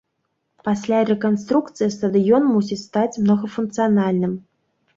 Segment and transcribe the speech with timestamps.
[0.67, 4.37] Пасля рэканструкцыі стадыён мусіць стаць многафункцыянальным.